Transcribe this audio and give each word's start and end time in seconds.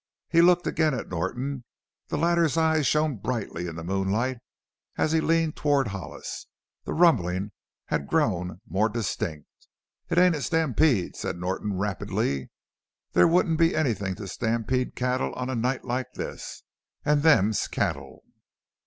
He 0.29 0.41
looked 0.41 0.65
again 0.65 0.95
at 0.95 1.09
Norton. 1.09 1.63
The 2.07 2.17
latter's 2.17 2.57
eyes 2.57 2.87
shone 2.87 3.17
brightly 3.17 3.67
in 3.67 3.75
the 3.75 3.83
moonlight 3.83 4.37
as 4.97 5.11
he 5.11 5.21
leaned 5.21 5.55
toward 5.55 5.89
Hollis. 5.89 6.47
The 6.85 6.93
rumbling 6.95 7.51
had 7.85 8.07
grown 8.07 8.61
more 8.67 8.89
distinct. 8.89 9.47
"It 10.09 10.17
ain't 10.17 10.33
a 10.33 10.41
stampede," 10.41 11.15
said 11.15 11.37
Norton 11.37 11.77
rapidly; 11.77 12.49
"there 13.13 13.27
wouldn't 13.27 13.59
be 13.59 13.75
anything 13.75 14.15
to 14.15 14.27
stampede 14.27 14.95
cattle 14.95 15.33
on 15.33 15.51
a 15.51 15.55
night 15.55 15.85
like 15.85 16.11
this. 16.13 16.63
An' 17.05 17.21
them's 17.21 17.67
cattle!" 17.67 18.23